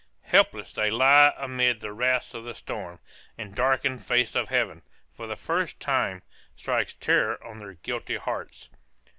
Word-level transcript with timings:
Helpless 0.23 0.73
they 0.73 0.89
lie 0.89 1.31
amid 1.37 1.79
the 1.79 1.93
wrath 1.93 2.33
of 2.33 2.43
the 2.43 2.55
storm, 2.55 2.97
and 3.37 3.51
the 3.51 3.55
darkened 3.55 4.03
face 4.03 4.33
of 4.33 4.47
Heaven, 4.49 4.81
for 5.15 5.27
the 5.27 5.35
first 5.35 5.79
time, 5.79 6.23
strikes 6.55 6.95
terror 6.95 7.37
on 7.45 7.59
their 7.59 7.75
guilty 7.75 8.17
hearts. 8.17 8.71